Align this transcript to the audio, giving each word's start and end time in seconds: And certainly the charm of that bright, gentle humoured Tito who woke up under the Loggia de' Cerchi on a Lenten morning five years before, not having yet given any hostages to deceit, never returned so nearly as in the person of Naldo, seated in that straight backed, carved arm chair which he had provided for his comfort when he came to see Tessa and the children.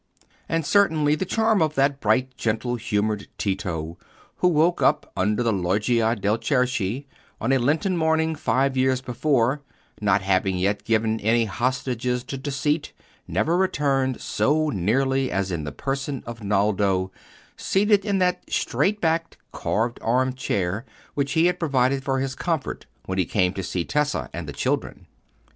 And 0.49 0.65
certainly 0.65 1.13
the 1.13 1.25
charm 1.27 1.61
of 1.61 1.75
that 1.75 1.99
bright, 1.99 2.35
gentle 2.35 2.75
humoured 2.75 3.27
Tito 3.37 3.99
who 4.37 4.47
woke 4.47 4.81
up 4.81 5.11
under 5.15 5.43
the 5.43 5.53
Loggia 5.53 6.15
de' 6.15 6.39
Cerchi 6.39 7.05
on 7.39 7.51
a 7.51 7.59
Lenten 7.59 7.95
morning 7.95 8.33
five 8.33 8.75
years 8.75 8.99
before, 8.99 9.61
not 10.01 10.23
having 10.23 10.57
yet 10.57 10.85
given 10.85 11.19
any 11.19 11.45
hostages 11.45 12.23
to 12.23 12.37
deceit, 12.39 12.93
never 13.27 13.55
returned 13.55 14.19
so 14.19 14.69
nearly 14.71 15.29
as 15.29 15.51
in 15.51 15.65
the 15.65 15.71
person 15.71 16.23
of 16.25 16.43
Naldo, 16.43 17.11
seated 17.55 18.03
in 18.03 18.17
that 18.17 18.41
straight 18.49 19.01
backed, 19.01 19.37
carved 19.51 19.99
arm 20.01 20.33
chair 20.33 20.83
which 21.13 21.33
he 21.33 21.45
had 21.45 21.59
provided 21.59 22.03
for 22.03 22.17
his 22.17 22.33
comfort 22.33 22.87
when 23.05 23.19
he 23.19 23.25
came 23.25 23.53
to 23.53 23.61
see 23.61 23.85
Tessa 23.85 24.31
and 24.33 24.47
the 24.49 24.53
children. 24.53 25.05